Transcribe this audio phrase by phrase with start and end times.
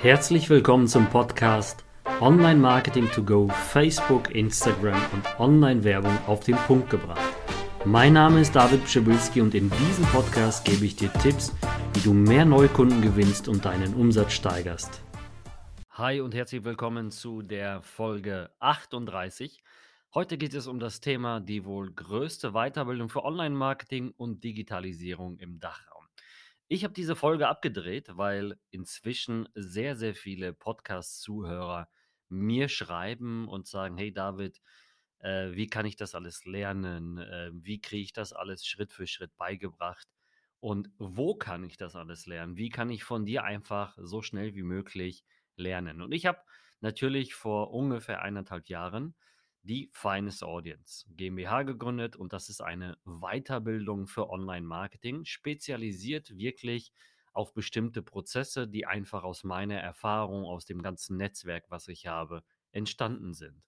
[0.00, 1.84] Herzlich willkommen zum Podcast
[2.20, 7.34] Online Marketing to Go, Facebook, Instagram und Online-Werbung auf den Punkt gebracht.
[7.84, 11.52] Mein Name ist David Pschibilski und in diesem Podcast gebe ich dir Tipps,
[11.94, 15.02] wie du mehr Neukunden gewinnst und deinen Umsatz steigerst.
[15.90, 19.64] Hi und herzlich willkommen zu der Folge 38.
[20.14, 25.58] Heute geht es um das Thema die wohl größte Weiterbildung für Online-Marketing und Digitalisierung im
[25.58, 25.87] Dachraum.
[26.70, 31.88] Ich habe diese Folge abgedreht, weil inzwischen sehr, sehr viele Podcast-Zuhörer
[32.28, 34.60] mir schreiben und sagen, hey David,
[35.20, 37.16] äh, wie kann ich das alles lernen?
[37.16, 40.08] Äh, wie kriege ich das alles Schritt für Schritt beigebracht?
[40.60, 42.58] Und wo kann ich das alles lernen?
[42.58, 45.24] Wie kann ich von dir einfach so schnell wie möglich
[45.56, 46.02] lernen?
[46.02, 46.42] Und ich habe
[46.80, 49.14] natürlich vor ungefähr eineinhalb Jahren
[49.68, 56.92] die Finest Audience GmbH gegründet und das ist eine Weiterbildung für Online-Marketing, spezialisiert wirklich
[57.32, 62.42] auf bestimmte Prozesse, die einfach aus meiner Erfahrung, aus dem ganzen Netzwerk, was ich habe,
[62.72, 63.62] entstanden sind.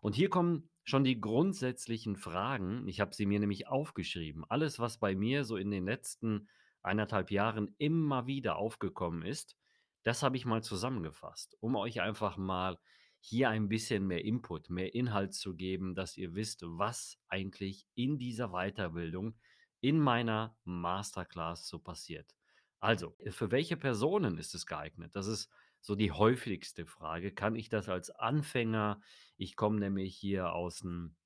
[0.00, 2.86] Und hier kommen schon die grundsätzlichen Fragen.
[2.88, 4.44] Ich habe sie mir nämlich aufgeschrieben.
[4.48, 6.48] Alles, was bei mir so in den letzten
[6.82, 9.56] eineinhalb Jahren immer wieder aufgekommen ist,
[10.02, 12.78] das habe ich mal zusammengefasst, um euch einfach mal
[13.20, 18.18] hier ein bisschen mehr Input, mehr Inhalt zu geben, dass ihr wisst, was eigentlich in
[18.18, 19.38] dieser Weiterbildung
[19.80, 22.34] in meiner Masterclass so passiert.
[22.80, 25.14] Also, für welche Personen ist es geeignet?
[25.14, 27.32] Das ist so die häufigste Frage.
[27.32, 29.00] Kann ich das als Anfänger?
[29.36, 31.16] Ich komme nämlich hier aus einem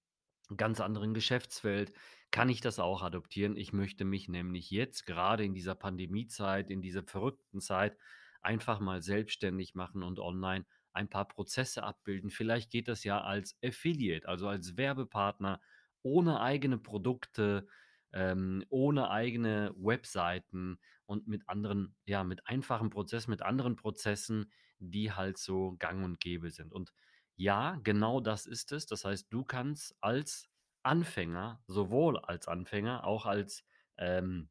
[0.56, 1.92] ganz anderen Geschäftsfeld.
[2.30, 3.56] Kann ich das auch adoptieren?
[3.56, 7.96] Ich möchte mich nämlich jetzt gerade in dieser Pandemiezeit, in dieser verrückten Zeit
[8.42, 12.30] einfach mal selbstständig machen und online ein paar Prozesse abbilden.
[12.30, 15.60] Vielleicht geht das ja als Affiliate, also als Werbepartner,
[16.02, 17.66] ohne eigene Produkte,
[18.12, 25.12] ähm, ohne eigene Webseiten und mit anderen, ja, mit einfachen Prozessen, mit anderen Prozessen, die
[25.12, 26.72] halt so gang und gäbe sind.
[26.72, 26.92] Und
[27.36, 28.86] ja, genau das ist es.
[28.86, 30.48] Das heißt, du kannst als
[30.82, 33.64] Anfänger, sowohl als Anfänger, auch als
[33.96, 34.50] ähm,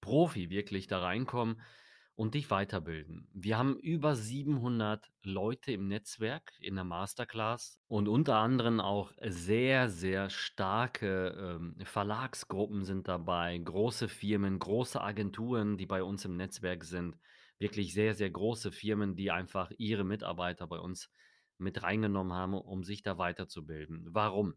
[0.00, 1.60] Profi wirklich da reinkommen
[2.16, 3.28] und dich weiterbilden.
[3.34, 9.90] Wir haben über 700 Leute im Netzwerk in der Masterclass und unter anderem auch sehr,
[9.90, 16.84] sehr starke ähm, Verlagsgruppen sind dabei, große Firmen, große Agenturen, die bei uns im Netzwerk
[16.84, 17.18] sind,
[17.58, 21.10] wirklich sehr, sehr große Firmen, die einfach ihre Mitarbeiter bei uns
[21.58, 24.06] mit reingenommen haben, um sich da weiterzubilden.
[24.10, 24.54] Warum?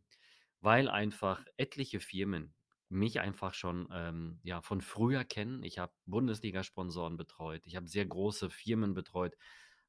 [0.62, 2.54] Weil einfach etliche Firmen
[2.90, 5.64] mich einfach schon ähm, ja, von früher kennen.
[5.64, 9.36] Ich habe Bundesliga-Sponsoren betreut, ich habe sehr große Firmen betreut,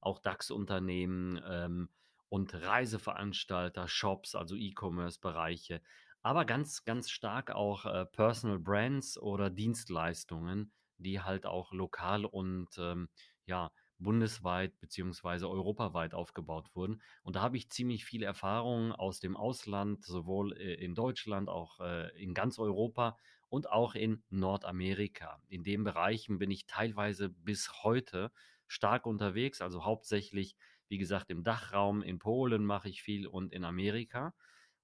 [0.01, 1.89] auch DAX-Unternehmen ähm,
[2.29, 5.83] und Reiseveranstalter, Shops, also E-Commerce-Bereiche,
[6.23, 12.69] aber ganz, ganz stark auch äh, Personal Brands oder Dienstleistungen, die halt auch lokal und
[12.79, 13.09] ähm,
[13.47, 17.01] ja, bundesweit beziehungsweise europaweit aufgebaut wurden.
[17.23, 21.81] Und da habe ich ziemlich viel Erfahrung aus dem Ausland, sowohl äh, in Deutschland, auch
[21.81, 23.17] äh, in ganz Europa
[23.49, 25.43] und auch in Nordamerika.
[25.49, 28.33] In den Bereichen bin ich teilweise bis heute
[28.67, 30.57] stark unterwegs, also hauptsächlich,
[30.89, 34.35] wie gesagt, im Dachraum, in Polen mache ich viel und in Amerika.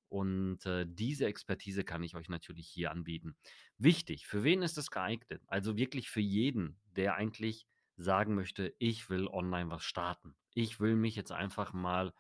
[0.09, 3.37] Und äh, diese Expertise kann ich euch natürlich hier anbieten.
[3.79, 5.43] Wichtig, für wen ist es geeignet?
[5.47, 10.37] Also wirklich für jeden, der eigentlich sagen möchte, ich will online was starten.
[10.55, 12.13] Ich will mich jetzt einfach mal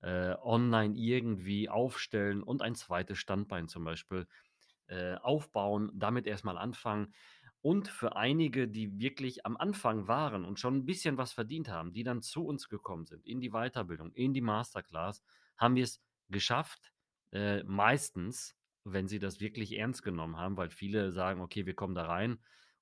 [0.00, 4.26] äh, online irgendwie aufstellen und ein zweites Standbein zum Beispiel
[4.86, 7.12] äh, aufbauen, damit erstmal anfangen.
[7.60, 11.92] Und für einige, die wirklich am Anfang waren und schon ein bisschen was verdient haben,
[11.92, 15.22] die dann zu uns gekommen sind, in die Weiterbildung, in die Masterclass,
[15.56, 16.92] haben wir es geschafft,
[17.32, 21.94] äh, meistens, wenn sie das wirklich ernst genommen haben, weil viele sagen, okay, wir kommen
[21.94, 22.38] da rein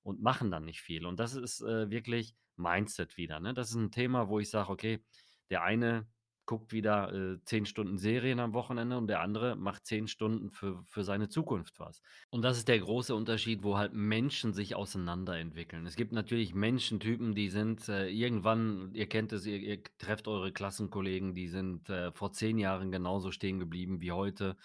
[0.07, 1.05] und machen dann nicht viel.
[1.05, 3.41] Und das ist äh, wirklich Mindset wieder.
[3.41, 3.55] Ne?
[3.55, 5.05] Das ist ein Thema, wo ich sage, okay,
[5.51, 6.07] der eine
[6.47, 10.81] guckt wieder äh, zehn Stunden Serien am Wochenende und der andere macht zehn Stunden für,
[10.85, 12.03] für seine Zukunft was.
[12.31, 15.87] Und das ist der große Unterschied, wo halt Menschen sich auseinanderentwickeln.
[15.87, 20.53] Es gibt natürlich Menschentypen, die sind äh, irgendwann, ihr kennt es, ihr, ihr, trefft eure
[20.53, 24.57] Klassenkollegen, die sind äh, vor zehn Jahren genauso stehen geblieben wie heute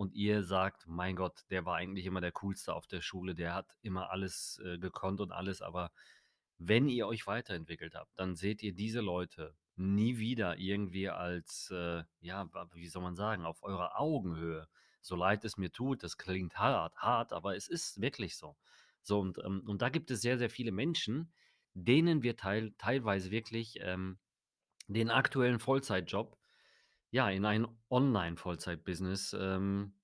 [0.00, 3.52] und ihr sagt, mein Gott, der war eigentlich immer der Coolste auf der Schule, der
[3.52, 5.92] hat immer alles äh, gekonnt und alles, aber
[6.56, 12.02] wenn ihr euch weiterentwickelt habt, dann seht ihr diese Leute nie wieder irgendwie als, äh,
[12.20, 14.68] ja, wie soll man sagen, auf eurer Augenhöhe.
[15.02, 18.56] So leid es mir tut, das klingt hart, hart, aber es ist wirklich so.
[19.02, 21.30] So, und, ähm, und da gibt es sehr, sehr viele Menschen,
[21.74, 24.18] denen wir teil, teilweise wirklich ähm,
[24.88, 26.39] den aktuellen Vollzeitjob
[27.10, 29.94] ja, in ein Online-Vollzeit-Business ähm,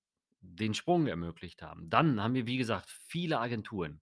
[0.41, 1.89] den Sprung ermöglicht haben.
[1.89, 4.01] Dann haben wir, wie gesagt, viele Agenturen.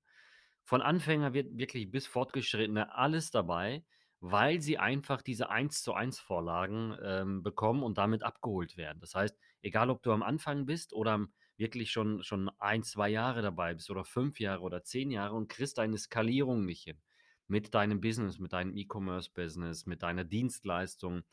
[0.63, 3.85] Von Anfänger wird wirklich bis Fortgeschrittene alles dabei,
[4.19, 8.99] weil sie einfach diese 1 zu 1 Vorlagen ähm, bekommen und damit abgeholt werden.
[8.99, 13.41] Das heißt, egal ob du am Anfang bist oder wirklich schon, schon ein, zwei Jahre
[13.41, 16.99] dabei bist oder fünf Jahre oder zehn Jahre und kriegst deine Skalierung nicht hin
[17.47, 21.23] mit deinem Business, mit deinem E-Commerce-Business, mit deiner Dienstleistung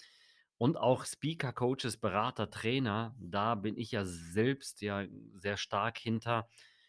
[0.63, 5.05] und auch Speaker, Coaches, Berater, Trainer, da bin ich ja selbst ja
[5.35, 6.49] sehr stark hinter,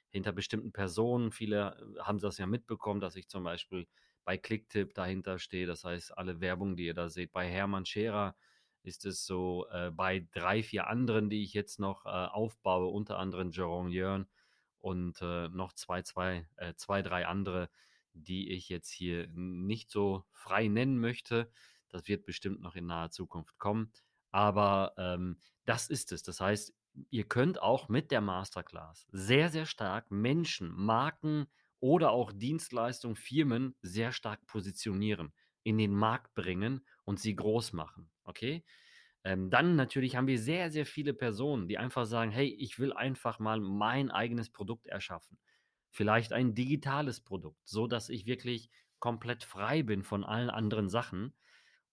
[0.10, 1.32] hinter bestimmten Personen.
[1.32, 3.88] Viele haben das ja mitbekommen, dass ich zum Beispiel
[4.26, 5.66] bei Clicktip dahinter stehe.
[5.66, 8.36] Das heißt, alle Werbung, die ihr da seht, bei Hermann Scherer
[8.84, 13.18] ist es so, äh, bei drei, vier anderen, die ich jetzt noch äh, aufbaue, unter
[13.18, 14.28] anderem Jerome Jörn
[14.82, 17.72] und äh, noch zwei, zwei, äh, zwei, drei andere,
[18.14, 21.52] die ich jetzt hier nicht so frei nennen möchte.
[21.94, 23.92] Das wird bestimmt noch in naher Zukunft kommen.
[24.32, 26.24] Aber ähm, das ist es.
[26.24, 26.74] Das heißt,
[27.10, 31.48] ihr könnt auch mit der Masterclass sehr, sehr stark Menschen, Marken
[31.80, 38.10] oder auch Dienstleistungen, Firmen sehr stark positionieren, in den Markt bringen und sie groß machen.
[38.24, 38.64] Okay?
[39.24, 42.92] Ähm, dann natürlich haben wir sehr, sehr viele Personen, die einfach sagen, hey, ich will
[42.94, 45.38] einfach mal mein eigenes Produkt erschaffen.
[45.92, 48.70] Vielleicht ein digitales Produkt, so dass ich wirklich
[49.00, 51.34] komplett frei bin von allen anderen Sachen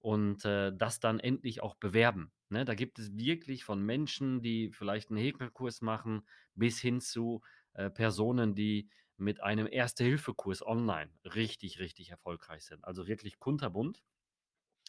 [0.00, 2.32] und äh, das dann endlich auch bewerben.
[2.48, 2.64] Ne?
[2.64, 7.42] Da gibt es wirklich von Menschen, die vielleicht einen Häkelkurs machen, bis hin zu
[7.74, 12.84] äh, Personen, die mit einem Erste-Hilfe-Kurs online richtig, richtig erfolgreich sind.
[12.84, 14.02] Also wirklich kunterbunt.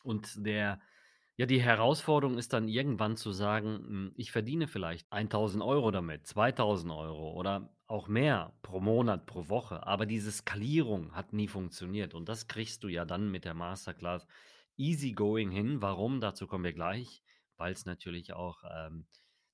[0.03, 0.79] Und der
[1.37, 6.27] ja, die Herausforderung ist dann irgendwann zu sagen, hm, ich verdiene vielleicht 1000 Euro damit,
[6.27, 9.87] 2000 Euro oder auch mehr pro Monat, pro Woche.
[9.87, 12.13] Aber diese Skalierung hat nie funktioniert.
[12.13, 14.27] Und das kriegst du ja dann mit der Masterclass
[14.77, 15.81] easygoing hin.
[15.81, 16.21] Warum?
[16.21, 17.23] Dazu kommen wir gleich,
[17.57, 19.05] weil es natürlich auch ähm,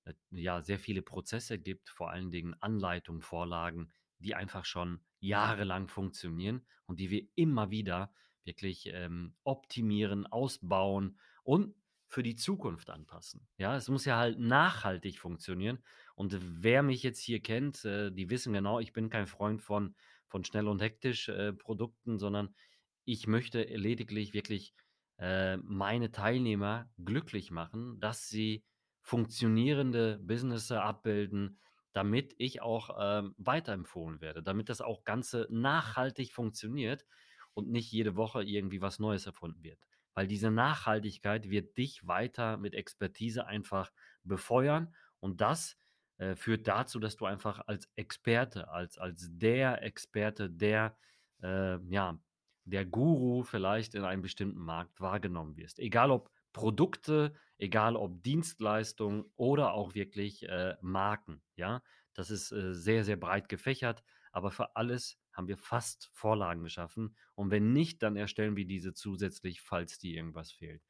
[0.06, 5.88] äh, ja, sehr viele Prozesse gibt, vor allen Dingen Anleitungen, Vorlagen, die einfach schon jahrelang
[5.88, 8.12] funktionieren und die wir immer wieder
[8.44, 11.76] wirklich ähm, optimieren, ausbauen und
[12.08, 13.46] für die Zukunft anpassen.
[13.58, 15.80] Ja, es muss ja halt nachhaltig funktionieren.
[16.16, 19.94] Und wer mich jetzt hier kennt, äh, die wissen genau, ich bin kein Freund von,
[20.28, 22.56] von schnell und hektisch äh, Produkten, sondern
[23.04, 24.74] ich möchte lediglich wirklich
[25.20, 28.64] äh, meine Teilnehmer glücklich machen, dass sie
[29.02, 31.60] funktionierende Business abbilden,
[31.94, 37.06] damit ich auch ähm, weiterempfohlen werde, damit das auch Ganze nachhaltig funktioniert
[37.54, 39.80] und nicht jede Woche irgendwie was Neues erfunden wird.
[40.14, 43.92] Weil diese Nachhaltigkeit wird dich weiter mit Expertise einfach
[44.24, 45.78] befeuern und das
[46.18, 50.98] äh, führt dazu, dass du einfach als Experte, als, als der Experte, der,
[51.42, 52.20] äh, ja,
[52.68, 55.80] der Guru vielleicht in einem bestimmten Markt wahrgenommen wirst.
[55.80, 61.42] Egal ob Produkte, egal ob Dienstleistungen oder auch wirklich äh, Marken.
[61.56, 61.82] Ja,
[62.14, 67.16] das ist äh, sehr, sehr breit gefächert, aber für alles haben wir fast Vorlagen geschaffen.
[67.36, 70.84] Und wenn nicht, dann erstellen wir diese zusätzlich, falls dir irgendwas fehlt.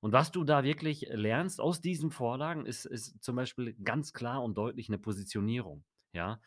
[0.00, 4.42] Und was du da wirklich lernst aus diesen Vorlagen, ist, ist zum Beispiel ganz klar
[4.42, 5.84] und deutlich eine Positionierung.
[6.12, 6.40] Ja,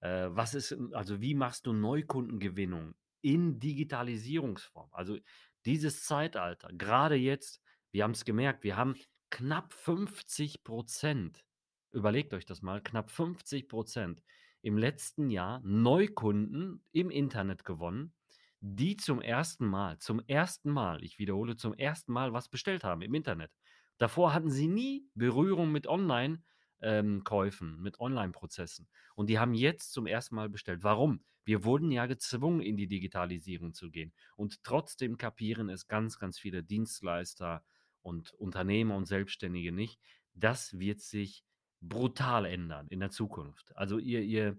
[0.00, 4.90] äh, was ist, also wie machst du Neukundengewinnung in Digitalisierungsform?
[4.92, 5.18] Also
[5.64, 7.60] dieses Zeitalter, gerade jetzt,
[7.92, 8.96] wir haben es gemerkt, wir haben
[9.30, 11.46] knapp 50 Prozent,
[11.92, 14.22] überlegt euch das mal, knapp 50 Prozent
[14.60, 18.14] im letzten Jahr Neukunden im Internet gewonnen,
[18.60, 23.02] die zum ersten Mal, zum ersten Mal, ich wiederhole, zum ersten Mal was bestellt haben
[23.02, 23.50] im Internet.
[23.98, 28.88] Davor hatten sie nie Berührung mit Online-Käufen, ähm, mit Online-Prozessen.
[29.16, 30.82] Und die haben jetzt zum ersten Mal bestellt.
[30.84, 31.24] Warum?
[31.44, 34.12] Wir wurden ja gezwungen, in die Digitalisierung zu gehen.
[34.36, 37.64] Und trotzdem kapieren es ganz, ganz viele Dienstleister
[38.02, 40.00] und Unternehmer und Selbstständige nicht.
[40.34, 41.44] Das wird sich
[41.80, 43.76] brutal ändern in der Zukunft.
[43.76, 44.58] Also ihr, ihr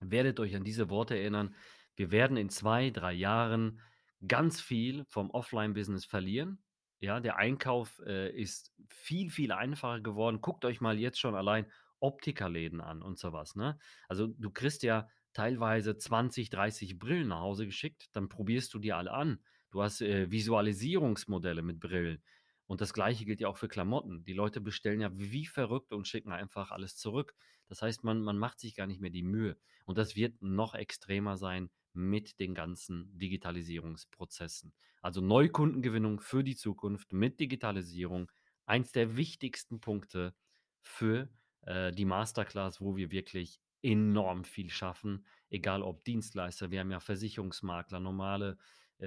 [0.00, 1.54] werdet euch an diese Worte erinnern.
[1.96, 3.80] Wir werden in zwei, drei Jahren
[4.26, 6.62] ganz viel vom Offline-Business verlieren.
[6.98, 10.40] Ja, der Einkauf äh, ist viel, viel einfacher geworden.
[10.40, 11.66] Guckt euch mal jetzt schon allein
[11.98, 13.56] Optikerläden an und sowas.
[13.56, 13.78] Ne?
[14.08, 15.08] Also du kriegst ja
[15.40, 19.38] teilweise 20, 30 Brillen nach Hause geschickt, dann probierst du die alle an.
[19.70, 22.22] Du hast äh, Visualisierungsmodelle mit Brillen.
[22.66, 24.22] Und das Gleiche gilt ja auch für Klamotten.
[24.26, 27.34] Die Leute bestellen ja wie verrückt und schicken einfach alles zurück.
[27.68, 29.56] Das heißt, man, man macht sich gar nicht mehr die Mühe.
[29.86, 34.74] Und das wird noch extremer sein mit den ganzen Digitalisierungsprozessen.
[35.00, 38.30] Also Neukundengewinnung für die Zukunft mit Digitalisierung.
[38.66, 40.34] Eins der wichtigsten Punkte
[40.82, 41.30] für
[41.62, 47.00] äh, die Masterclass, wo wir wirklich enorm viel schaffen, egal ob Dienstleister, wir haben ja
[47.00, 48.58] Versicherungsmakler, normale
[49.00, 49.06] äh,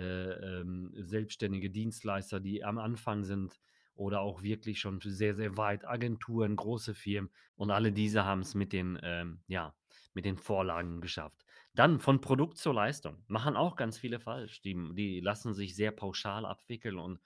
[0.60, 3.60] ähm, selbstständige Dienstleister, die am Anfang sind
[3.96, 8.56] oder auch wirklich schon sehr, sehr weit, Agenturen, große Firmen und alle diese haben es
[8.56, 9.76] mit den, ähm, ja,
[10.14, 11.46] mit den Vorlagen geschafft.
[11.76, 13.24] Dann von Produkt zur Leistung.
[13.28, 14.62] Machen auch ganz viele falsch.
[14.62, 17.20] Die, die lassen sich sehr pauschal abwickeln und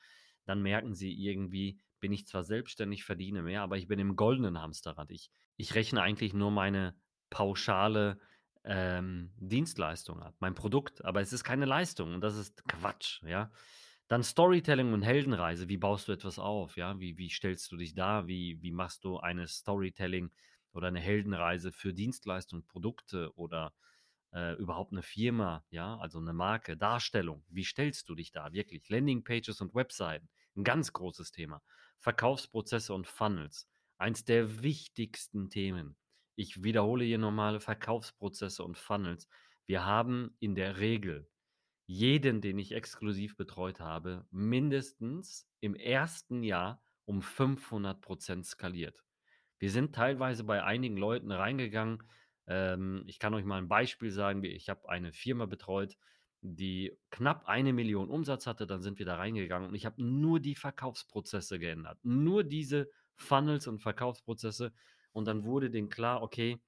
[0.45, 4.61] dann merken sie irgendwie, bin ich zwar selbstständig, verdiene mehr, aber ich bin im goldenen
[4.61, 5.11] Hamsterrad.
[5.11, 6.95] Ich, ich rechne eigentlich nur meine
[7.29, 8.19] pauschale
[8.63, 13.51] ähm, Dienstleistung ab, mein Produkt, aber es ist keine Leistung und das ist Quatsch, ja.
[14.09, 15.67] Dann Storytelling und Heldenreise.
[15.67, 16.77] Wie baust du etwas auf?
[16.77, 18.25] Ja, wie, wie stellst du dich da?
[18.27, 20.31] Wie, wie machst du eine Storytelling
[20.71, 23.73] oder eine Heldenreise für Dienstleistungen, Produkte oder
[24.33, 25.65] äh, überhaupt eine Firma?
[25.71, 27.43] Ja, also eine Marke, Darstellung.
[27.49, 28.87] Wie stellst du dich da wirklich?
[28.87, 30.29] Landingpages und Webseiten.
[30.55, 31.61] Ein ganz großes Thema.
[31.99, 33.67] Verkaufsprozesse und Funnels.
[33.97, 35.97] Eins der wichtigsten Themen.
[36.39, 39.27] Ich wiederhole hier nochmal Verkaufsprozesse und Funnels.
[39.65, 41.27] Wir haben in der Regel
[41.87, 49.03] jeden, den ich exklusiv betreut habe, mindestens im ersten Jahr um 500 Prozent skaliert.
[49.57, 52.03] Wir sind teilweise bei einigen Leuten reingegangen.
[52.45, 54.43] Ähm, ich kann euch mal ein Beispiel sagen.
[54.43, 55.97] Ich habe eine Firma betreut,
[56.41, 58.67] die knapp eine Million Umsatz hatte.
[58.67, 61.97] Dann sind wir da reingegangen und ich habe nur die Verkaufsprozesse geändert.
[62.03, 64.71] Nur diese Funnels und Verkaufsprozesse.
[65.17, 66.61] Und dann wurde denen klar, okay,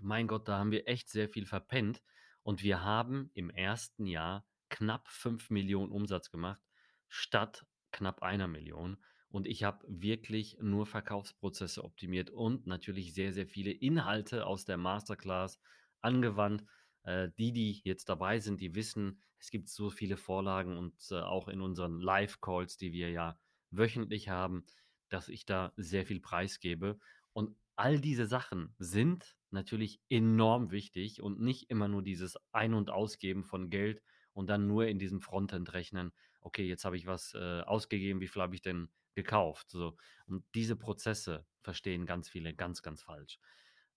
[0.00, 2.02] mein Gott, da haben wir echt sehr viel verpennt.
[2.42, 6.62] Und wir haben im ersten Jahr knapp 5 Millionen Umsatz gemacht,
[7.08, 8.96] statt knapp einer Million.
[9.28, 14.78] Und ich habe wirklich nur Verkaufsprozesse optimiert und natürlich sehr, sehr viele Inhalte aus der
[14.78, 15.60] Masterclass
[16.00, 16.64] angewandt.
[17.02, 21.20] Äh, die, die jetzt dabei sind, die wissen, es gibt so viele Vorlagen und äh,
[21.20, 23.38] auch in unseren Live-Calls, die wir ja
[23.70, 24.64] wöchentlich haben,
[25.10, 26.98] dass ich da sehr viel preisgebe.
[27.32, 32.90] Und all diese Sachen sind natürlich enorm wichtig und nicht immer nur dieses Ein- und
[32.90, 37.34] Ausgeben von Geld und dann nur in diesem Frontend rechnen, okay, jetzt habe ich was
[37.34, 39.70] äh, ausgegeben, wie viel habe ich denn gekauft?
[39.70, 39.96] So.
[40.26, 43.38] Und diese Prozesse verstehen ganz viele ganz, ganz falsch.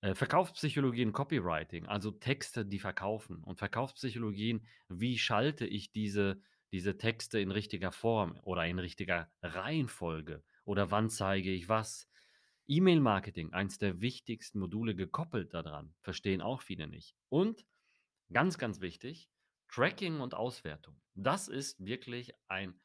[0.01, 3.43] Äh, Verkaufspsychologie und Copywriting, also Texte, die verkaufen.
[3.43, 10.43] Und Verkaufspsychologien, wie schalte ich diese, diese Texte in richtiger Form oder in richtiger Reihenfolge?
[10.65, 12.07] Oder wann zeige ich was?
[12.67, 17.15] E-Mail-Marketing, eins der wichtigsten Module gekoppelt daran, verstehen auch viele nicht.
[17.29, 17.65] Und
[18.31, 19.29] ganz, ganz wichtig,
[19.69, 20.95] Tracking und Auswertung.
[21.15, 22.79] Das ist wirklich ein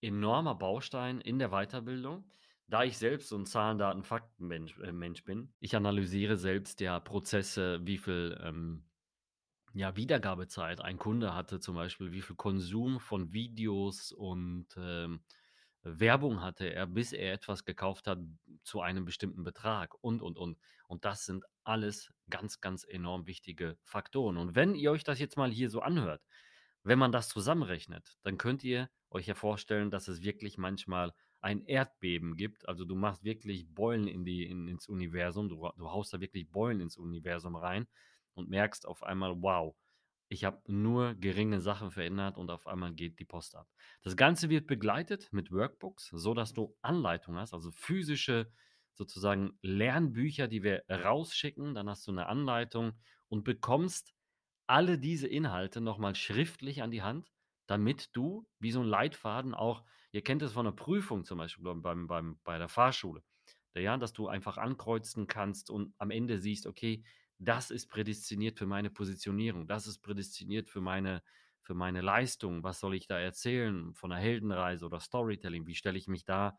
[0.00, 2.30] enormer Baustein in der Weiterbildung.
[2.68, 6.98] Da ich selbst so ein Zahlen, Daten, Fakten-Mensch äh, Mensch bin, ich analysiere selbst ja
[6.98, 8.84] Prozesse, wie viel ähm,
[9.72, 15.20] ja, Wiedergabezeit ein Kunde hatte, zum Beispiel, wie viel Konsum von Videos und ähm,
[15.88, 18.18] Werbung hatte er, bis er etwas gekauft hat
[18.64, 20.58] zu einem bestimmten Betrag und, und, und.
[20.88, 24.36] Und das sind alles ganz, ganz enorm wichtige Faktoren.
[24.36, 26.22] Und wenn ihr euch das jetzt mal hier so anhört,
[26.82, 31.64] wenn man das zusammenrechnet, dann könnt ihr euch ja vorstellen, dass es wirklich manchmal ein
[31.64, 32.68] Erdbeben gibt.
[32.68, 36.50] Also du machst wirklich Beulen in die, in, ins Universum, du, du haust da wirklich
[36.50, 37.86] Beulen ins Universum rein
[38.34, 39.76] und merkst auf einmal, wow,
[40.28, 43.68] ich habe nur geringe Sachen verändert und auf einmal geht die Post ab.
[44.02, 48.50] Das Ganze wird begleitet mit Workbooks, so dass du Anleitungen hast, also physische
[48.94, 51.74] sozusagen Lernbücher, die wir rausschicken.
[51.74, 52.94] Dann hast du eine Anleitung
[53.28, 54.14] und bekommst
[54.66, 57.30] alle diese Inhalte nochmal schriftlich an die Hand,
[57.66, 61.64] damit du wie so ein Leitfaden auch, ihr kennt es von der Prüfung zum Beispiel
[61.64, 63.22] beim, beim, bei der Fahrschule,
[63.74, 67.04] ja, dass du einfach ankreuzen kannst und am Ende siehst, okay,
[67.38, 71.22] das ist prädestiniert für meine Positionierung, das ist prädestiniert für meine,
[71.62, 75.98] für meine Leistung, was soll ich da erzählen von einer Heldenreise oder Storytelling, wie stelle
[75.98, 76.58] ich mich da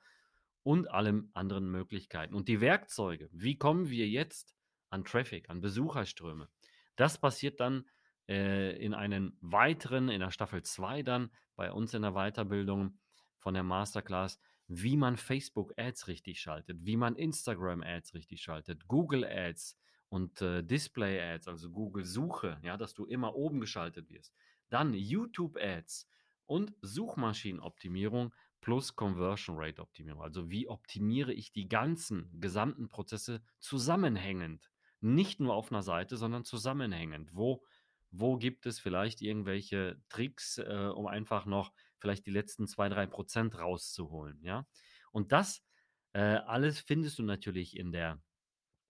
[0.63, 2.35] und allem anderen Möglichkeiten.
[2.35, 4.53] Und die Werkzeuge, wie kommen wir jetzt
[4.89, 6.49] an Traffic, an Besucherströme?
[6.95, 7.85] Das passiert dann
[8.27, 12.99] äh, in einen weiteren, in der Staffel 2 dann bei uns in der Weiterbildung
[13.37, 18.87] von der Masterclass, wie man Facebook Ads richtig schaltet, wie man Instagram Ads richtig schaltet,
[18.87, 19.77] Google Ads,
[20.09, 24.33] und äh, Display Ads, also Google Suche, ja, dass du immer oben geschaltet wirst.
[24.69, 26.09] Dann YouTube Ads
[26.45, 30.21] und Suchmaschinenoptimierung plus Conversion Rate Optimierung.
[30.21, 34.71] Also wie optimiere ich die ganzen gesamten Prozesse zusammenhängend?
[34.99, 37.29] Nicht nur auf einer Seite, sondern zusammenhängend.
[37.33, 37.63] Wo,
[38.11, 43.05] wo gibt es vielleicht irgendwelche Tricks, äh, um einfach noch vielleicht die letzten zwei, drei
[43.05, 44.41] Prozent rauszuholen?
[44.41, 44.65] Ja?
[45.11, 45.63] Und das
[46.13, 48.19] äh, alles findest du natürlich in der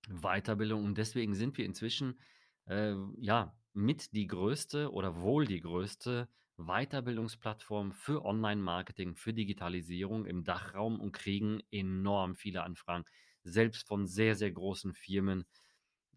[0.07, 0.83] Weiterbildung.
[0.83, 2.19] Und deswegen sind wir inzwischen
[2.65, 10.43] äh, ja mit die größte oder wohl die größte Weiterbildungsplattform für Online-Marketing, für Digitalisierung im
[10.43, 13.05] Dachraum und kriegen enorm viele Anfragen,
[13.43, 15.45] selbst von sehr, sehr großen Firmen,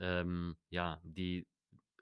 [0.01, 1.47] ähm, ja, die,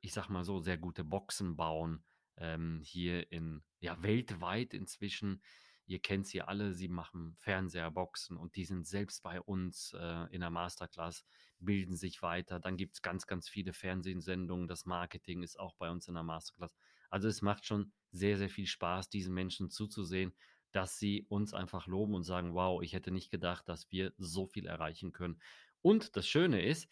[0.01, 2.05] ich sag mal so, sehr gute Boxen bauen,
[2.37, 5.43] ähm, hier in, ja, weltweit inzwischen.
[5.87, 10.27] ihr kennt sie alle, sie machen Fernseher, Boxen und die sind selbst bei uns äh,
[10.31, 11.25] in der Masterclass,
[11.59, 12.61] bilden sich weiter.
[12.61, 14.69] Dann gibt es ganz, ganz viele Fernsehsendungen.
[14.69, 16.75] Das Marketing ist auch bei uns in der Masterclass.
[17.11, 20.33] Also es macht schon sehr, sehr viel Spaß, diesen Menschen zuzusehen,
[20.73, 24.47] dass sie uns einfach loben und sagen, wow, ich hätte nicht gedacht, dass wir so
[24.47, 25.41] viel erreichen können.
[25.81, 26.89] Und das Schöne ist,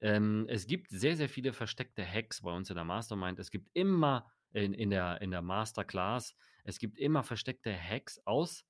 [0.00, 3.38] ähm, es gibt sehr, sehr viele versteckte Hacks bei uns in der Mastermind.
[3.38, 6.34] Es gibt immer in, in, der, in der Masterclass,
[6.64, 8.64] es gibt immer versteckte Hacks aus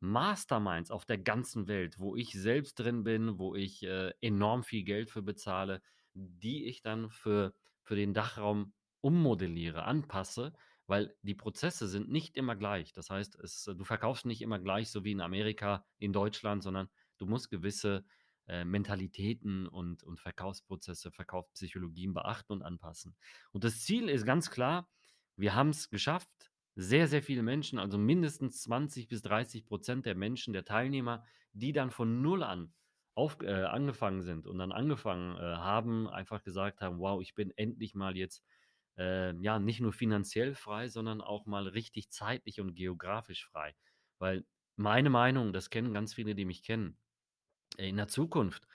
[0.00, 4.82] Masterminds auf der ganzen Welt, wo ich selbst drin bin, wo ich äh, enorm viel
[4.82, 5.82] Geld für bezahle,
[6.14, 10.52] die ich dann für, für den Dachraum ummodelliere, anpasse,
[10.86, 12.92] weil die Prozesse sind nicht immer gleich.
[12.92, 16.88] Das heißt, es, du verkaufst nicht immer gleich, so wie in Amerika, in Deutschland, sondern
[17.18, 18.04] du musst gewisse
[18.48, 23.14] äh, Mentalitäten und, und Verkaufsprozesse, Verkaufspsychologien beachten und anpassen.
[23.52, 24.88] Und das Ziel ist ganz klar,
[25.36, 26.49] wir haben es geschafft.
[26.76, 31.72] Sehr, sehr viele Menschen, also mindestens 20 bis 30 Prozent der Menschen, der Teilnehmer, die
[31.72, 32.72] dann von Null an
[33.14, 37.50] auf, äh, angefangen sind und dann angefangen äh, haben, einfach gesagt haben, wow, ich bin
[37.56, 38.44] endlich mal jetzt
[38.96, 43.74] äh, ja nicht nur finanziell frei, sondern auch mal richtig zeitlich und geografisch frei.
[44.18, 44.44] Weil
[44.76, 46.98] meine Meinung, das kennen ganz viele, die mich kennen,
[47.78, 48.66] in der Zukunft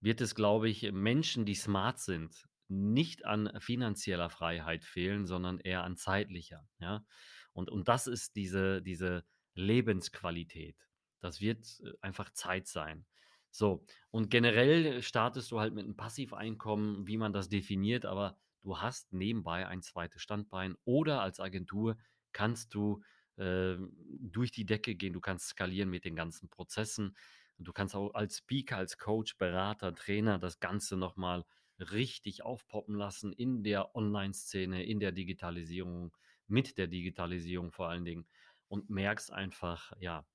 [0.00, 5.84] wird es, glaube ich, Menschen, die smart sind, nicht an finanzieller Freiheit fehlen, sondern eher
[5.84, 6.68] an zeitlicher.
[6.78, 7.04] Ja?
[7.52, 10.76] Und, und das ist diese, diese Lebensqualität.
[11.20, 13.06] Das wird äh, einfach Zeit sein.
[13.50, 18.78] So, und generell startest du halt mit einem Passiveinkommen, wie man das definiert, aber du
[18.78, 21.96] hast nebenbei ein zweites Standbein oder als Agentur
[22.32, 23.02] kannst du
[23.36, 23.76] äh,
[24.20, 27.16] durch die Decke gehen, du kannst skalieren mit den ganzen Prozessen.
[27.58, 31.44] Du kannst auch als Speaker, als Coach, Berater, Trainer das Ganze nochmal
[31.78, 36.16] richtig aufpoppen lassen in der Online-Szene, in der Digitalisierung,
[36.46, 38.26] mit der Digitalisierung vor allen Dingen
[38.68, 40.26] und merkst einfach, ja,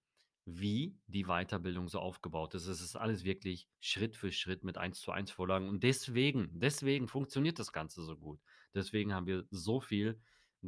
[0.45, 2.67] wie die Weiterbildung so aufgebaut ist.
[2.67, 5.69] Es ist alles wirklich Schritt für Schritt mit 1 zu 1 Vorlagen.
[5.69, 8.39] Und deswegen, deswegen funktioniert das Ganze so gut.
[8.73, 10.19] Deswegen haben wir so viel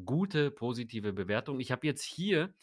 [0.05, 1.59] gute, positive Bewertungen.
[1.59, 2.53] Ich habe jetzt hier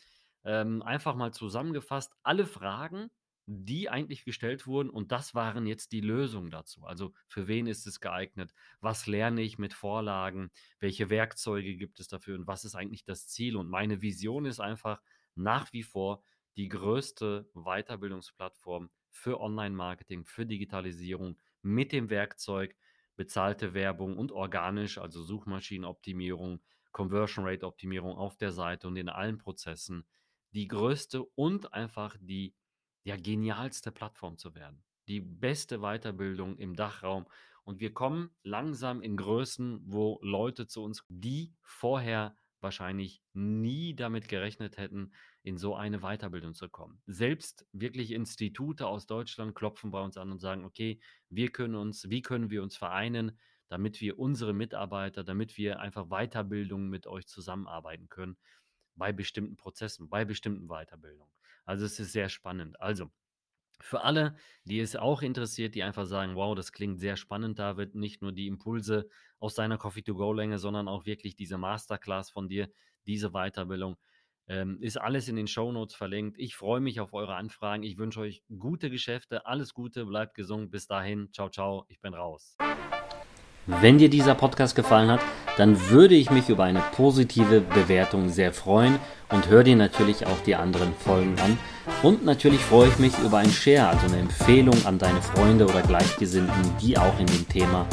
[0.44, 3.10] ähm, einfach mal zusammengefasst alle Fragen,
[3.50, 6.84] die eigentlich gestellt wurden und das waren jetzt die Lösungen dazu.
[6.84, 8.52] Also für wen ist es geeignet?
[8.80, 10.50] Was lerne ich mit Vorlagen?
[10.80, 13.56] Welche Werkzeuge gibt es dafür und was ist eigentlich das Ziel?
[13.56, 15.00] Und meine Vision ist einfach
[15.34, 16.22] nach wie vor
[16.58, 22.76] die größte Weiterbildungsplattform für Online-Marketing, für Digitalisierung mit dem Werkzeug
[23.16, 26.60] bezahlte Werbung und organisch, also Suchmaschinenoptimierung,
[26.92, 30.06] Conversion Rate Optimierung auf der Seite und in allen Prozessen
[30.52, 32.54] die größte und einfach die
[33.08, 34.82] ja, genialste Plattform zu werden.
[35.08, 37.26] Die beste Weiterbildung im Dachraum.
[37.64, 44.28] Und wir kommen langsam in Größen, wo Leute zu uns, die vorher wahrscheinlich nie damit
[44.28, 47.00] gerechnet hätten, in so eine Weiterbildung zu kommen.
[47.06, 52.10] Selbst wirklich Institute aus Deutschland klopfen bei uns an und sagen, okay, wir können uns,
[52.10, 57.26] wie können wir uns vereinen, damit wir unsere Mitarbeiter, damit wir einfach Weiterbildungen mit euch
[57.26, 58.36] zusammenarbeiten können
[58.96, 61.32] bei bestimmten Prozessen, bei bestimmten Weiterbildungen.
[61.68, 62.80] Also es ist sehr spannend.
[62.80, 63.10] Also
[63.78, 67.94] für alle, die es auch interessiert, die einfach sagen, wow, das klingt sehr spannend, David,
[67.94, 69.06] nicht nur die Impulse
[69.38, 72.70] aus deiner Coffee-to-Go-Länge, sondern auch wirklich diese Masterclass von dir,
[73.06, 73.98] diese Weiterbildung,
[74.46, 76.38] ähm, ist alles in den Show Notes verlinkt.
[76.38, 77.82] Ich freue mich auf eure Anfragen.
[77.82, 80.70] Ich wünsche euch gute Geschäfte, alles Gute, bleibt gesund.
[80.70, 82.56] Bis dahin, ciao, ciao, ich bin raus.
[83.70, 85.20] Wenn dir dieser Podcast gefallen hat,
[85.58, 90.40] dann würde ich mich über eine positive Bewertung sehr freuen und hör dir natürlich auch
[90.46, 91.58] die anderen Folgen an.
[92.02, 95.82] Und natürlich freue ich mich über ein Share, also eine Empfehlung an deine Freunde oder
[95.82, 97.84] Gleichgesinnten, die auch in dem Thema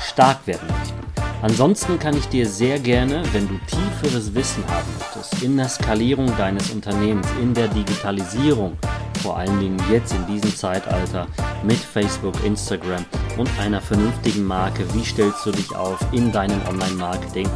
[0.00, 1.04] stark werden möchten.
[1.42, 6.34] Ansonsten kann ich dir sehr gerne, wenn du tieferes Wissen haben möchtest, in der Skalierung
[6.36, 8.78] deines Unternehmens, in der Digitalisierung,
[9.24, 11.26] vor allen Dingen jetzt in diesem Zeitalter
[11.62, 13.06] mit Facebook, Instagram
[13.38, 14.84] und einer vernünftigen Marke.
[14.92, 17.48] Wie stellst du dich auf in deinem Online-Marketing,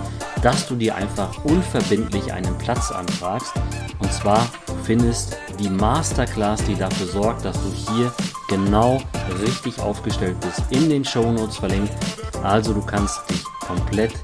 [0.42, 3.52] dass du dir einfach unverbindlich einen Platz anfragst.
[3.98, 4.48] Und zwar
[4.82, 8.14] findest die Masterclass, die dafür sorgt, dass du hier
[8.48, 9.02] genau
[9.42, 11.92] richtig aufgestellt bist, in den Show Notes verlinkt.
[12.42, 14.14] Also du kannst dich komplett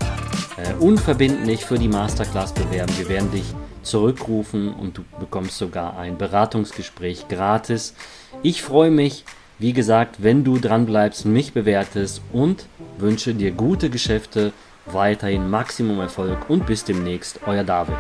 [0.57, 2.93] äh, unverbindlich für die Masterclass bewerben.
[2.97, 3.55] Wir werden dich
[3.85, 7.95] zurückrufen und du bekommst sogar ein Beratungsgespräch gratis.
[8.43, 9.25] Ich freue mich,
[9.59, 12.67] wie gesagt, wenn du dran bleibst, mich bewertest und
[12.99, 14.53] wünsche dir gute Geschäfte,
[14.87, 17.97] weiterhin Maximum Erfolg und bis demnächst, euer David.